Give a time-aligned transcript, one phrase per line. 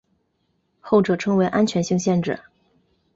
[0.79, 2.39] 后者称为安全性限制。